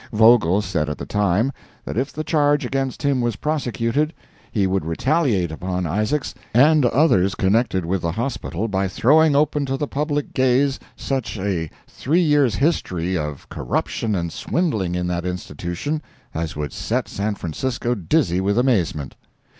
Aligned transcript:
Vogel 0.11 0.63
said 0.63 0.89
at 0.89 0.97
the 0.97 1.05
time, 1.05 1.51
that 1.85 1.95
if 1.95 2.11
the 2.11 2.23
charge 2.23 2.65
against 2.65 3.03
him 3.03 3.21
was 3.21 3.35
prosecuted, 3.35 4.13
he 4.51 4.65
would 4.65 4.83
retaliate 4.83 5.51
upon 5.51 5.85
Isaacs 5.85 6.33
and 6.55 6.83
others 6.87 7.35
connected 7.35 7.85
with 7.85 8.01
the 8.01 8.13
Hospital 8.13 8.67
by 8.67 8.87
throwing 8.87 9.35
open 9.35 9.63
to 9.67 9.77
the 9.77 9.85
public 9.87 10.33
gaze 10.33 10.79
such 10.95 11.37
a 11.37 11.69
three 11.87 12.19
years' 12.23 12.55
history 12.55 13.15
of 13.15 13.47
corruption 13.49 14.15
and 14.15 14.33
swindling 14.33 14.95
in 14.95 15.05
that 15.05 15.23
institution 15.23 16.01
as 16.33 16.55
would 16.55 16.73
set 16.73 17.07
San 17.07 17.35
Francisco 17.35 17.93
dizzy 17.93 18.41
with 18.41 18.57
amazement. 18.57 19.15